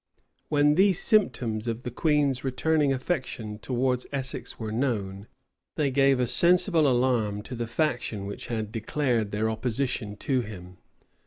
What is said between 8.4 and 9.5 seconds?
had declared their